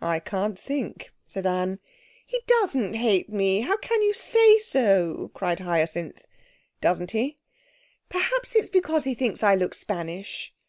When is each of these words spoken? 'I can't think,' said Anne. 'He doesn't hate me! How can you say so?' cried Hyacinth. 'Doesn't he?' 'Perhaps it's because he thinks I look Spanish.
'I 0.00 0.20
can't 0.20 0.56
think,' 0.56 1.12
said 1.26 1.44
Anne. 1.44 1.80
'He 2.24 2.38
doesn't 2.46 2.94
hate 2.94 3.28
me! 3.30 3.62
How 3.62 3.76
can 3.78 4.00
you 4.00 4.12
say 4.12 4.58
so?' 4.58 5.32
cried 5.34 5.58
Hyacinth. 5.58 6.20
'Doesn't 6.80 7.10
he?' 7.10 7.38
'Perhaps 8.08 8.54
it's 8.54 8.68
because 8.68 9.02
he 9.02 9.14
thinks 9.16 9.42
I 9.42 9.56
look 9.56 9.74
Spanish. 9.74 10.54